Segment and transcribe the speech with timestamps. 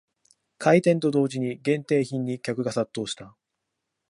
[0.57, 3.35] 開店と同時に限定品に客が殺到した